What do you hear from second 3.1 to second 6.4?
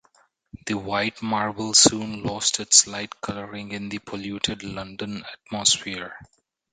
colouring in the polluted London atmosphere.